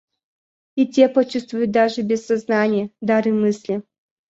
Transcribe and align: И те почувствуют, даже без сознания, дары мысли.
И 0.75 0.87
те 0.91 1.07
почувствуют, 1.13 1.69
даже 1.69 2.01
без 2.01 2.25
сознания, 2.25 2.89
дары 3.01 3.31
мысли. 3.31 3.83